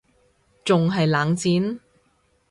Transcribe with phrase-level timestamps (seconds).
[0.65, 1.79] 仲係冷戰????？